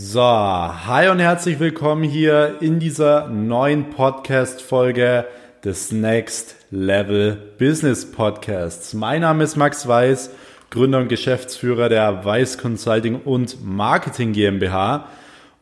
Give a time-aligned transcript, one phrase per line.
[0.00, 5.26] So, hi und herzlich willkommen hier in dieser neuen Podcast-Folge
[5.64, 8.94] des Next Level Business Podcasts.
[8.94, 10.30] Mein Name ist Max Weiß,
[10.70, 15.08] Gründer und Geschäftsführer der Weiß Consulting und Marketing GmbH.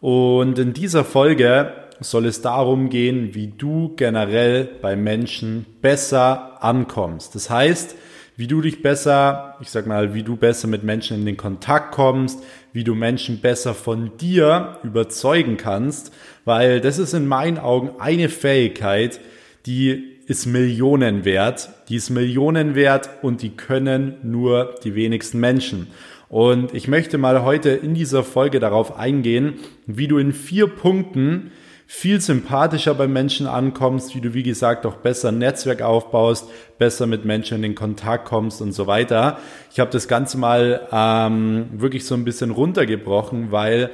[0.02, 7.34] Und in dieser Folge soll es darum gehen, wie du generell bei Menschen besser ankommst.
[7.34, 7.96] Das heißt,
[8.36, 11.92] wie du dich besser, ich sag mal, wie du besser mit Menschen in den Kontakt
[11.92, 12.42] kommst,
[12.72, 16.12] wie du Menschen besser von dir überzeugen kannst,
[16.44, 19.20] weil das ist in meinen Augen eine Fähigkeit,
[19.64, 25.86] die ist Millionen wert, die ist Millionen wert und die können nur die wenigsten Menschen.
[26.28, 29.54] Und ich möchte mal heute in dieser Folge darauf eingehen,
[29.86, 31.52] wie du in vier Punkten
[31.86, 37.06] viel sympathischer bei Menschen ankommst, wie du, wie gesagt, auch besser ein Netzwerk aufbaust, besser
[37.06, 39.38] mit Menschen in den Kontakt kommst und so weiter.
[39.72, 43.90] Ich habe das Ganze mal ähm, wirklich so ein bisschen runtergebrochen, weil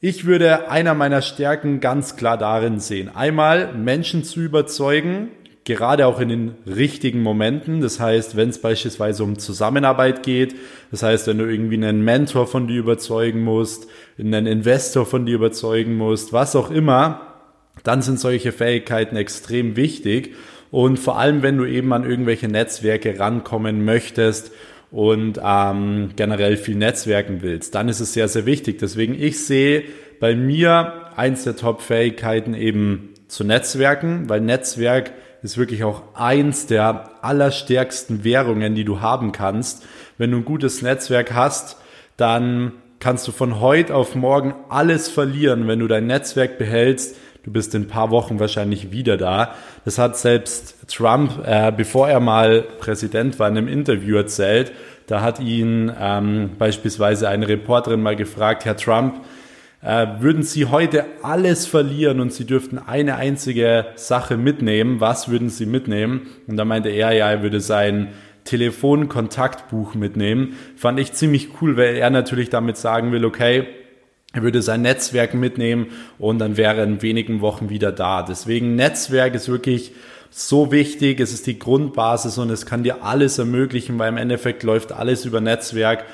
[0.00, 5.30] ich würde einer meiner Stärken ganz klar darin sehen, einmal Menschen zu überzeugen,
[5.64, 7.80] gerade auch in den richtigen Momenten.
[7.80, 10.54] Das heißt, wenn es beispielsweise um Zusammenarbeit geht,
[10.90, 15.36] das heißt, wenn du irgendwie einen Mentor von dir überzeugen musst, einen Investor von dir
[15.36, 17.34] überzeugen musst, was auch immer,
[17.82, 20.34] dann sind solche Fähigkeiten extrem wichtig.
[20.70, 24.52] Und vor allem, wenn du eben an irgendwelche Netzwerke rankommen möchtest
[24.90, 28.78] und ähm, generell viel netzwerken willst, dann ist es sehr, sehr wichtig.
[28.78, 29.84] Deswegen, ich sehe
[30.20, 35.12] bei mir eins der Top-Fähigkeiten eben zu Netzwerken, weil Netzwerk
[35.44, 39.84] ist wirklich auch eins der allerstärksten Währungen, die du haben kannst.
[40.16, 41.76] Wenn du ein gutes Netzwerk hast,
[42.16, 47.16] dann kannst du von heute auf morgen alles verlieren, wenn du dein Netzwerk behältst.
[47.42, 49.54] Du bist in ein paar Wochen wahrscheinlich wieder da.
[49.84, 54.72] Das hat selbst Trump, äh, bevor er mal Präsident war, in einem Interview erzählt.
[55.08, 59.20] Da hat ihn ähm, beispielsweise eine Reporterin mal gefragt, Herr Trump,
[59.84, 65.66] würden Sie heute alles verlieren und Sie dürften eine einzige Sache mitnehmen, was würden Sie
[65.66, 66.28] mitnehmen?
[66.46, 68.08] Und da meinte er, ja, er würde sein
[68.44, 70.56] Telefonkontaktbuch mitnehmen.
[70.76, 73.66] Fand ich ziemlich cool, weil er natürlich damit sagen will, okay,
[74.32, 75.88] er würde sein Netzwerk mitnehmen
[76.18, 78.22] und dann wäre er in wenigen Wochen wieder da.
[78.22, 79.92] Deswegen Netzwerk ist wirklich
[80.30, 81.20] so wichtig.
[81.20, 85.24] Es ist die Grundbasis und es kann dir alles ermöglichen, weil im Endeffekt läuft alles
[85.24, 86.04] über Netzwerk.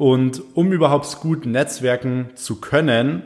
[0.00, 3.22] Und um überhaupt gut netzwerken zu können,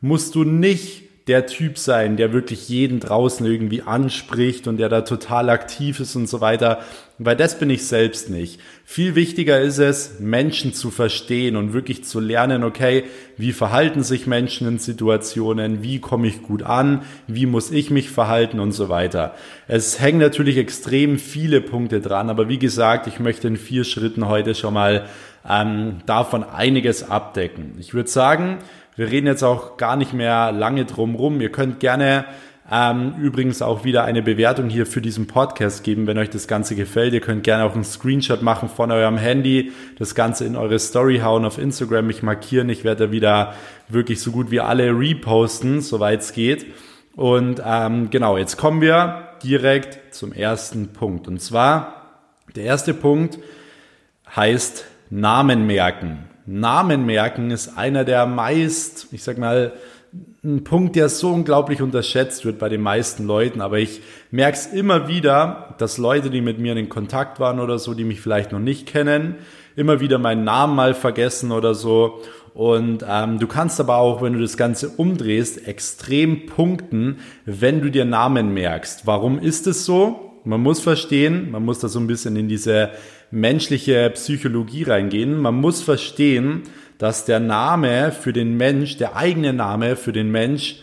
[0.00, 5.00] musst du nicht der Typ sein, der wirklich jeden draußen irgendwie anspricht und der da
[5.00, 6.78] total aktiv ist und so weiter,
[7.18, 8.60] weil das bin ich selbst nicht.
[8.84, 13.04] Viel wichtiger ist es, Menschen zu verstehen und wirklich zu lernen, okay,
[13.36, 18.10] wie verhalten sich Menschen in Situationen, wie komme ich gut an, wie muss ich mich
[18.10, 19.34] verhalten und so weiter.
[19.66, 24.28] Es hängen natürlich extrem viele Punkte dran, aber wie gesagt, ich möchte in vier Schritten
[24.28, 25.08] heute schon mal
[25.48, 27.74] ähm, davon einiges abdecken.
[27.78, 28.58] Ich würde sagen,
[28.96, 31.40] wir reden jetzt auch gar nicht mehr lange drum rum.
[31.40, 32.26] Ihr könnt gerne
[32.70, 36.74] ähm, übrigens auch wieder eine Bewertung hier für diesen Podcast geben, wenn euch das Ganze
[36.74, 37.12] gefällt.
[37.12, 41.18] Ihr könnt gerne auch einen Screenshot machen von eurem Handy, das Ganze in eure Story
[41.18, 42.68] hauen auf Instagram, mich markieren.
[42.68, 43.54] Ich werde da wieder
[43.88, 46.66] wirklich so gut wie alle reposten, soweit es geht.
[47.14, 51.28] Und ähm, genau, jetzt kommen wir direkt zum ersten Punkt.
[51.28, 52.10] Und zwar,
[52.54, 53.38] der erste Punkt
[54.34, 56.20] heißt Namen merken.
[56.46, 59.74] Namen merken ist einer der meist, ich sag mal,
[60.42, 63.60] ein Punkt, der so unglaublich unterschätzt wird bei den meisten Leuten.
[63.60, 64.00] Aber ich
[64.30, 68.04] merke es immer wieder, dass Leute, die mit mir in Kontakt waren oder so, die
[68.04, 69.34] mich vielleicht noch nicht kennen,
[69.76, 72.22] immer wieder meinen Namen mal vergessen oder so.
[72.54, 77.90] Und ähm, du kannst aber auch, wenn du das Ganze umdrehst, extrem punkten, wenn du
[77.90, 79.06] dir Namen merkst.
[79.06, 80.31] Warum ist es so?
[80.44, 82.90] Man muss verstehen, man muss da so ein bisschen in diese
[83.30, 85.38] menschliche Psychologie reingehen.
[85.38, 86.62] Man muss verstehen,
[86.98, 90.80] dass der Name für den Mensch, der eigene Name für den Mensch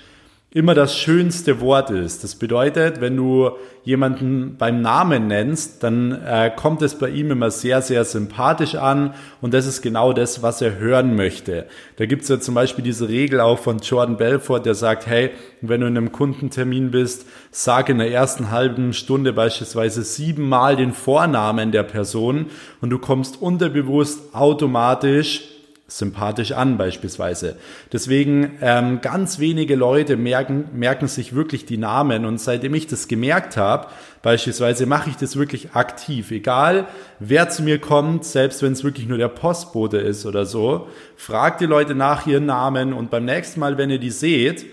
[0.52, 2.24] immer das schönste Wort ist.
[2.24, 3.52] Das bedeutet, wenn du
[3.84, 9.14] jemanden beim Namen nennst, dann äh, kommt es bei ihm immer sehr, sehr sympathisch an
[9.42, 11.68] und das ist genau das, was er hören möchte.
[11.98, 15.30] Da gibt es ja zum Beispiel diese Regel auch von Jordan Belfort, der sagt, hey,
[15.62, 20.94] wenn du in einem Kundentermin bist, sag in der ersten halben Stunde beispielsweise siebenmal den
[20.94, 22.48] Vornamen der Person
[22.82, 25.59] und du kommst unterbewusst automatisch
[25.90, 27.58] sympathisch an beispielsweise.
[27.92, 33.08] Deswegen ähm, ganz wenige Leute merken, merken sich wirklich die Namen und seitdem ich das
[33.08, 33.88] gemerkt habe,
[34.22, 36.32] beispielsweise mache ich das wirklich aktiv.
[36.32, 36.88] Egal
[37.20, 40.88] wer zu mir kommt, selbst wenn es wirklich nur der Postbote ist oder so,
[41.18, 44.66] fragt die Leute nach ihren Namen und beim nächsten Mal, wenn ihr die seht,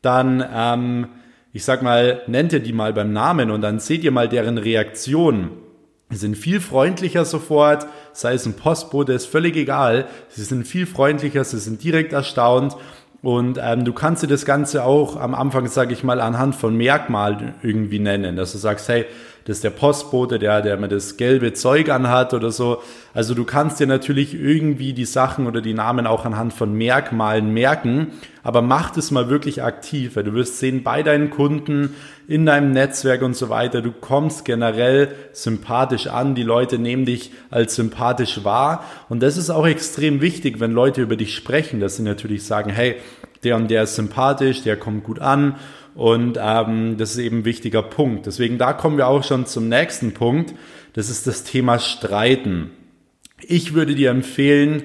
[0.00, 1.08] dann ähm,
[1.52, 4.58] ich sag mal, nennt ihr die mal beim Namen und dann seht ihr mal deren
[4.58, 5.50] Reaktion.
[6.10, 10.06] Sie sind viel freundlicher sofort, sei es ein Postbote, ist völlig egal.
[10.28, 12.76] Sie sind viel freundlicher, sie sind direkt erstaunt
[13.22, 16.74] Und ähm, du kannst dir das Ganze auch am Anfang, sage ich mal, anhand von
[16.76, 19.04] Merkmalen irgendwie nennen, dass du sagst, hey,
[19.44, 22.82] das ist der Postbote, der, der mir das gelbe Zeug anhat oder so.
[23.14, 27.52] Also du kannst dir natürlich irgendwie die Sachen oder die Namen auch anhand von Merkmalen
[27.52, 31.94] merken, aber mach das mal wirklich aktiv, weil du wirst sehen, bei deinen Kunden,
[32.28, 37.32] in deinem Netzwerk und so weiter, du kommst generell sympathisch an, die Leute nehmen dich
[37.50, 41.96] als sympathisch wahr und das ist auch extrem wichtig, wenn Leute über dich sprechen, dass
[41.96, 42.96] sie natürlich sagen, hey,
[43.42, 45.56] der und der ist sympathisch, der kommt gut an
[45.94, 48.26] und ähm, das ist eben ein wichtiger Punkt.
[48.26, 50.54] Deswegen da kommen wir auch schon zum nächsten Punkt.
[50.92, 52.70] Das ist das Thema Streiten.
[53.42, 54.82] Ich würde dir empfehlen,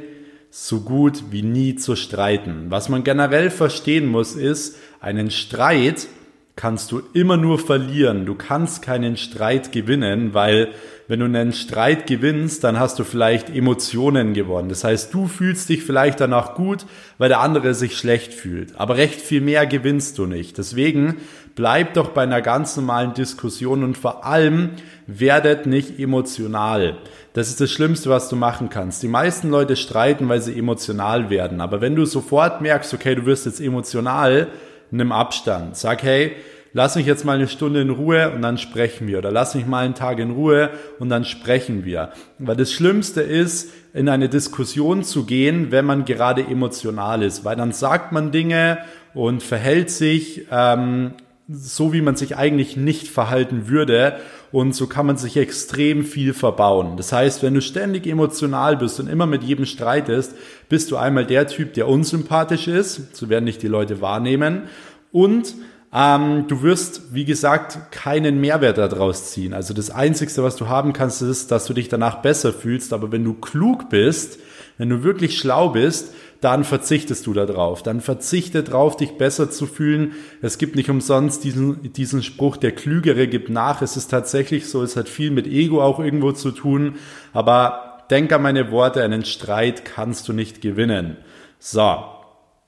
[0.50, 2.68] so gut wie nie zu streiten.
[2.70, 6.08] Was man generell verstehen muss, ist, einen Streit
[6.56, 8.26] kannst du immer nur verlieren.
[8.26, 10.70] Du kannst keinen Streit gewinnen, weil
[11.08, 14.70] wenn du einen Streit gewinnst, dann hast du vielleicht Emotionen gewonnen.
[14.70, 16.86] Das heißt, du fühlst dich vielleicht danach gut,
[17.18, 18.80] weil der andere sich schlecht fühlt.
[18.80, 20.58] Aber recht viel mehr gewinnst du nicht.
[20.58, 21.18] Deswegen
[21.56, 24.72] bleib doch bei einer ganz normalen Diskussion und vor allem
[25.08, 26.98] werdet nicht emotional.
[27.34, 29.04] Das ist das Schlimmste, was du machen kannst.
[29.04, 31.60] Die meisten Leute streiten, weil sie emotional werden.
[31.60, 34.48] Aber wenn du sofort merkst, okay, du wirst jetzt emotional,
[34.92, 35.78] nimm Abstand.
[35.78, 36.36] Sag, hey,
[36.74, 39.18] lass mich jetzt mal eine Stunde in Ruhe und dann sprechen wir.
[39.18, 42.12] Oder lass mich mal einen Tag in Ruhe und dann sprechen wir.
[42.38, 47.46] Weil das Schlimmste ist, in eine Diskussion zu gehen, wenn man gerade emotional ist.
[47.46, 48.80] Weil dann sagt man Dinge
[49.14, 51.14] und verhält sich ähm,
[51.48, 54.20] so, wie man sich eigentlich nicht verhalten würde.
[54.52, 56.98] Und so kann man sich extrem viel verbauen.
[56.98, 60.34] Das heißt, wenn du ständig emotional bist und immer mit jedem streitest,
[60.70, 63.16] bist du einmal der Typ, der unsympathisch ist.
[63.16, 64.64] So werden dich die Leute wahrnehmen.
[65.12, 65.54] Und
[65.94, 69.54] ähm, du wirst, wie gesagt, keinen Mehrwert daraus ziehen.
[69.54, 72.92] Also das Einzige, was du haben kannst, ist, dass du dich danach besser fühlst.
[72.92, 74.40] Aber wenn du klug bist,
[74.78, 76.14] wenn du wirklich schlau bist,
[76.46, 77.82] dann verzichtest du darauf.
[77.82, 80.14] Dann verzichte darauf, dich besser zu fühlen.
[80.44, 83.82] Es gibt nicht umsonst diesen, diesen Spruch, der Klügere gibt nach.
[83.82, 86.98] Es ist tatsächlich so, es hat viel mit Ego auch irgendwo zu tun.
[87.34, 91.18] Aber denk an meine Worte, einen Streit kannst du nicht gewinnen.
[91.58, 92.04] So,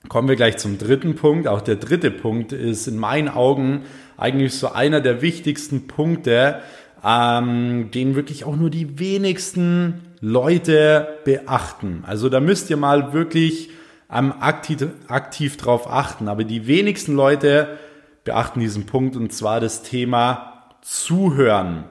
[0.08, 1.48] Kommen wir gleich zum dritten Punkt.
[1.48, 3.82] Auch der dritte Punkt ist in meinen Augen
[4.16, 6.60] eigentlich so einer der wichtigsten Punkte,
[7.04, 12.04] ähm, den wirklich auch nur die wenigsten Leute beachten.
[12.06, 13.70] Also da müsst ihr mal wirklich
[14.12, 16.28] ähm, aktiv, aktiv drauf achten.
[16.28, 17.78] Aber die wenigsten Leute
[18.24, 21.84] beachten diesen Punkt und zwar das Thema Zuhören.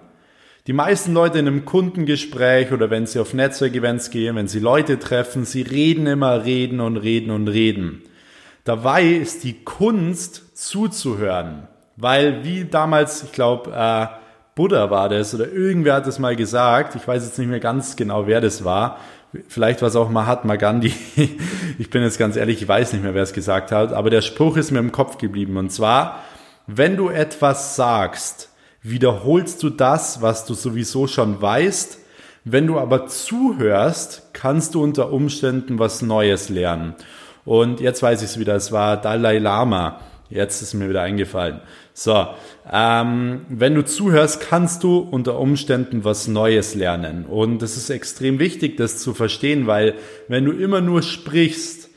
[0.67, 4.99] Die meisten Leute in einem Kundengespräch oder wenn sie auf Netzwerkevents gehen, wenn sie Leute
[4.99, 8.01] treffen, sie reden immer, reden und reden und reden.
[8.65, 14.07] Dabei ist die Kunst zuzuhören, weil wie damals, ich glaube, äh,
[14.57, 17.95] Buddha war das oder irgendwer hat das mal gesagt, ich weiß jetzt nicht mehr ganz
[17.95, 18.97] genau, wer das war,
[19.47, 20.91] vielleicht war es auch Mahatma Gandhi,
[21.79, 24.21] ich bin jetzt ganz ehrlich, ich weiß nicht mehr, wer es gesagt hat, aber der
[24.21, 26.23] Spruch ist mir im Kopf geblieben und zwar,
[26.65, 28.49] wenn du etwas sagst,
[28.81, 31.99] wiederholst du das, was du sowieso schon weißt.
[32.43, 36.95] Wenn du aber zuhörst, kannst du unter Umständen was Neues lernen.
[37.43, 39.99] Und jetzt weiß ich es wieder, es war Dalai Lama.
[40.29, 41.61] Jetzt ist mir wieder eingefallen.
[41.93, 42.27] So,
[42.71, 47.25] ähm, wenn du zuhörst, kannst du unter Umständen was Neues lernen.
[47.25, 49.95] Und es ist extrem wichtig, das zu verstehen, weil
[50.27, 51.87] wenn du immer nur sprichst,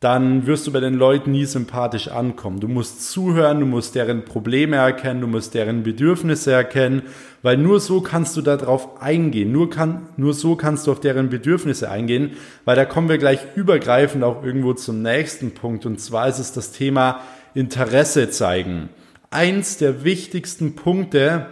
[0.00, 2.60] dann wirst du bei den Leuten nie sympathisch ankommen.
[2.60, 7.02] Du musst zuhören, du musst deren Probleme erkennen, du musst deren Bedürfnisse erkennen,
[7.42, 11.30] weil nur so kannst du darauf eingehen, nur, kann, nur so kannst du auf deren
[11.30, 12.32] Bedürfnisse eingehen,
[12.66, 16.52] weil da kommen wir gleich übergreifend auch irgendwo zum nächsten Punkt und zwar ist es
[16.52, 17.20] das Thema
[17.56, 18.90] Interesse zeigen.
[19.30, 21.46] Eins der wichtigsten Punkte,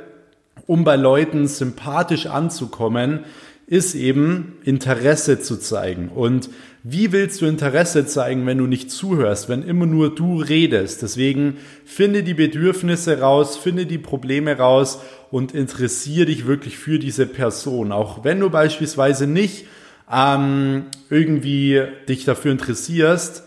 [0.66, 3.20] um bei Leuten sympathisch anzukommen,
[3.66, 6.10] ist eben Interesse zu zeigen.
[6.10, 6.50] Und
[6.82, 11.00] wie willst du Interesse zeigen, wenn du nicht zuhörst, wenn immer nur du redest?
[11.00, 11.56] Deswegen
[11.86, 14.98] finde die Bedürfnisse raus, finde die Probleme raus
[15.30, 17.92] und interessiere dich wirklich für diese Person.
[17.92, 19.64] Auch wenn du beispielsweise nicht
[20.12, 23.44] ähm, irgendwie dich dafür interessierst,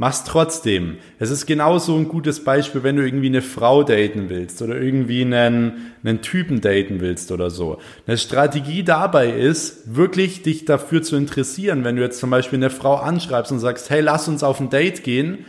[0.00, 0.98] Mach's trotzdem.
[1.18, 5.22] Es ist genauso ein gutes Beispiel, wenn du irgendwie eine Frau daten willst oder irgendwie
[5.22, 7.78] einen, einen Typen daten willst oder so.
[8.06, 11.82] Eine Strategie dabei ist, wirklich dich dafür zu interessieren.
[11.82, 14.70] Wenn du jetzt zum Beispiel eine Frau anschreibst und sagst, hey, lass uns auf ein
[14.70, 15.46] Date gehen,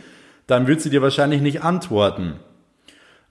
[0.48, 2.34] dann wird sie dir wahrscheinlich nicht antworten.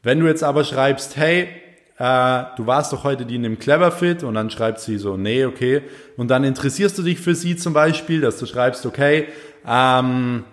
[0.02, 1.50] Wenn du jetzt aber schreibst, hey,
[1.98, 5.44] äh, du warst doch heute die in dem Cleverfit und dann schreibt sie so, nee,
[5.44, 5.82] okay.
[6.16, 9.28] Und dann interessierst du dich für sie zum Beispiel, dass du schreibst, okay,
[9.68, 10.46] ähm,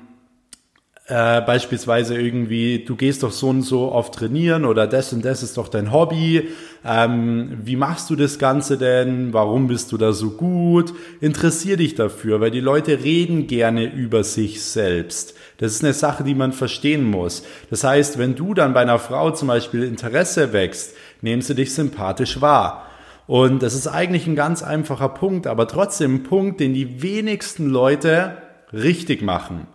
[1.09, 5.45] äh, beispielsweise irgendwie, du gehst doch so und so oft trainieren oder das und das
[5.45, 6.49] ist doch dein Hobby.
[6.85, 9.33] Ähm, wie machst du das Ganze denn?
[9.33, 10.93] Warum bist du da so gut?
[11.21, 15.35] Interessier dich dafür, weil die Leute reden gerne über sich selbst.
[15.59, 17.45] Das ist eine Sache, die man verstehen muss.
[17.71, 21.73] Das heißt, wenn du dann bei einer Frau zum Beispiel Interesse wächst, nehmen sie dich
[21.73, 22.85] sympathisch wahr.
[23.29, 27.67] Und das ist eigentlich ein ganz einfacher Punkt, aber trotzdem ein Punkt, den die wenigsten
[27.67, 28.39] Leute
[28.73, 29.69] richtig machen.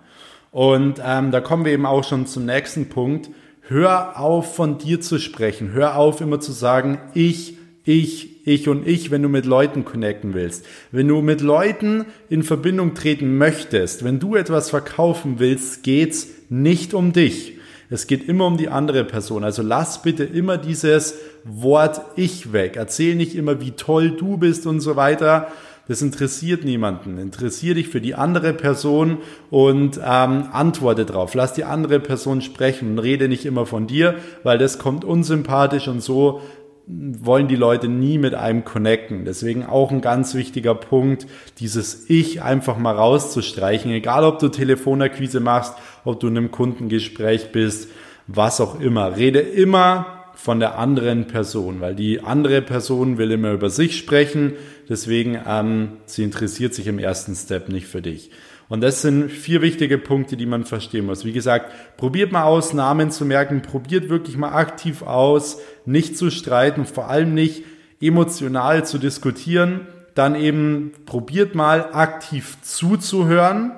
[0.51, 3.29] Und ähm, da kommen wir eben auch schon zum nächsten Punkt.
[3.67, 5.71] Hör auf, von dir zu sprechen.
[5.71, 10.33] Hör auf, immer zu sagen, ich, ich, ich und ich, wenn du mit Leuten connecten
[10.33, 10.65] willst.
[10.91, 16.93] Wenn du mit Leuten in Verbindung treten möchtest, wenn du etwas verkaufen willst, geht's nicht
[16.93, 17.57] um dich.
[17.89, 19.43] Es geht immer um die andere Person.
[19.43, 22.75] Also lass bitte immer dieses Wort ich weg.
[22.75, 25.51] Erzähl nicht immer, wie toll du bist und so weiter.
[25.87, 27.17] Das interessiert niemanden.
[27.17, 29.17] Interessier dich für die andere Person
[29.49, 31.33] und ähm, antworte drauf.
[31.33, 35.87] Lass die andere Person sprechen und rede nicht immer von dir, weil das kommt unsympathisch
[35.87, 36.41] und so
[36.87, 39.25] wollen die Leute nie mit einem connecten.
[39.25, 41.27] Deswegen auch ein ganz wichtiger Punkt,
[41.59, 47.51] dieses Ich einfach mal rauszustreichen, egal ob du Telefonakquise machst, ob du in einem Kundengespräch
[47.51, 47.89] bist,
[48.27, 49.15] was auch immer.
[49.15, 54.53] Rede immer von der anderen Person, weil die andere Person will immer über sich sprechen,
[54.91, 58.29] deswegen ähm, sie interessiert sich im ersten Step nicht für dich.
[58.67, 61.25] Und das sind vier wichtige Punkte, die man verstehen muss.
[61.25, 66.29] Wie gesagt, probiert mal aus, Namen zu merken, probiert wirklich mal aktiv aus, nicht zu
[66.29, 67.63] streiten, vor allem nicht
[67.99, 69.87] emotional zu diskutieren.
[70.13, 73.71] Dann eben probiert mal aktiv zuzuhören,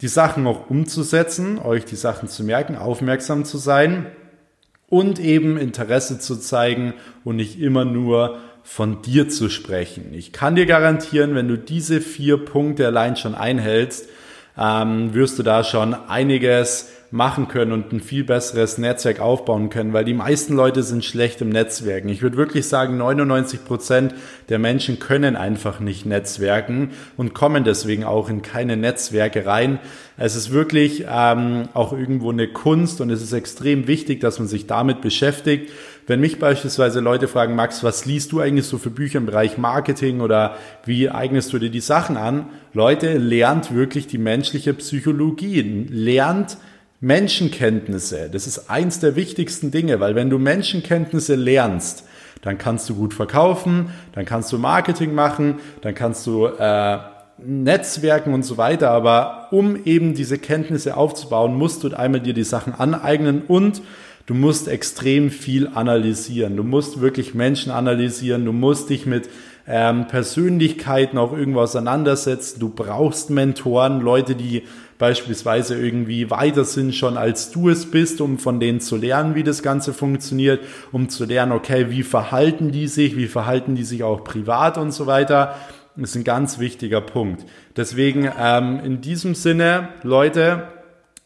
[0.00, 4.06] die Sachen auch umzusetzen, euch die Sachen zu merken, aufmerksam zu sein
[4.88, 6.94] und eben Interesse zu zeigen
[7.24, 10.14] und nicht immer nur von dir zu sprechen.
[10.14, 14.08] Ich kann dir garantieren, wenn du diese vier Punkte allein schon einhältst,
[14.58, 19.92] ähm, wirst du da schon einiges machen können und ein viel besseres Netzwerk aufbauen können,
[19.92, 22.08] weil die meisten Leute sind schlecht im Netzwerken.
[22.08, 24.16] Ich würde wirklich sagen, 99 Prozent
[24.48, 29.78] der Menschen können einfach nicht netzwerken und kommen deswegen auch in keine Netzwerke rein.
[30.16, 34.48] Es ist wirklich ähm, auch irgendwo eine Kunst und es ist extrem wichtig, dass man
[34.48, 35.70] sich damit beschäftigt.
[36.08, 39.56] Wenn mich beispielsweise Leute fragen, Max, was liest du eigentlich so für Bücher im Bereich
[39.56, 42.46] Marketing oder wie eignest du dir die Sachen an?
[42.72, 46.58] Leute, lernt wirklich die menschliche Psychologie, lernt
[47.04, 52.04] Menschenkenntnisse, das ist eins der wichtigsten Dinge, weil wenn du Menschenkenntnisse lernst,
[52.40, 56.98] dann kannst du gut verkaufen, dann kannst du Marketing machen, dann kannst du äh,
[57.38, 58.90] Netzwerken und so weiter.
[58.90, 63.82] Aber um eben diese Kenntnisse aufzubauen, musst du einmal dir die Sachen aneignen und
[64.24, 66.56] du musst extrem viel analysieren.
[66.56, 68.46] Du musst wirklich Menschen analysieren.
[68.46, 69.28] Du musst dich mit
[69.66, 72.60] ähm, Persönlichkeiten auch irgendwo auseinandersetzen.
[72.60, 74.64] Du brauchst Mentoren, Leute, die
[74.98, 79.42] beispielsweise irgendwie weiter sind schon als du es bist, um von denen zu lernen, wie
[79.42, 80.60] das Ganze funktioniert,
[80.92, 84.92] um zu lernen, okay, wie verhalten die sich, wie verhalten die sich auch privat und
[84.92, 85.56] so weiter.
[85.96, 87.44] Das ist ein ganz wichtiger Punkt.
[87.76, 90.68] Deswegen ähm, in diesem Sinne, Leute,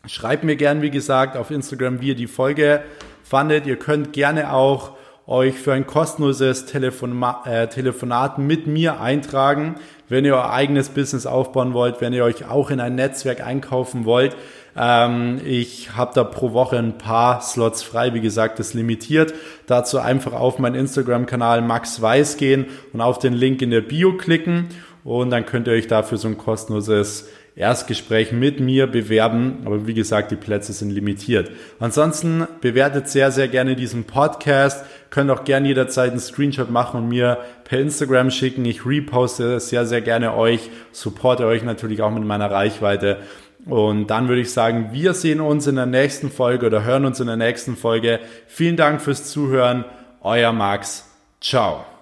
[0.06, 2.82] schreibt mir gern, wie gesagt, auf Instagram, wie ihr die Folge
[3.22, 3.66] fandet.
[3.66, 4.97] Ihr könnt gerne auch
[5.28, 9.76] euch für ein kostenloses äh, Telefonat mit mir eintragen
[10.08, 14.04] wenn ihr euer eigenes Business aufbauen wollt, wenn ihr euch auch in ein Netzwerk einkaufen
[14.04, 14.36] wollt.
[14.76, 19.34] Ähm, ich habe da pro Woche ein paar Slots frei, wie gesagt, das limitiert.
[19.66, 24.16] Dazu einfach auf meinen Instagram-Kanal Max Weiß gehen und auf den Link in der Bio
[24.16, 24.68] klicken
[25.04, 29.58] und dann könnt ihr euch dafür so ein kostenloses Erstgespräch mit mir bewerben.
[29.64, 31.50] Aber wie gesagt, die Plätze sind limitiert.
[31.80, 34.84] Ansonsten bewertet sehr, sehr gerne diesen Podcast.
[35.10, 38.64] Könnt auch gerne jederzeit einen Screenshot machen und mir per Instagram schicken.
[38.64, 43.18] Ich reposte sehr, sehr gerne euch, supporte euch natürlich auch mit meiner Reichweite.
[43.66, 47.18] Und dann würde ich sagen, wir sehen uns in der nächsten Folge oder hören uns
[47.18, 48.20] in der nächsten Folge.
[48.46, 49.84] Vielen Dank fürs Zuhören.
[50.22, 51.10] Euer Max.
[51.40, 51.97] Ciao.